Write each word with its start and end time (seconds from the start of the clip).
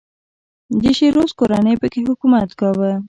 د 0.81 0.83
شیزو 0.97 1.23
کورنۍ 1.39 1.75
په 1.81 1.87
کې 1.91 1.99
حکومت 2.09 2.49
کاوه. 2.59 2.91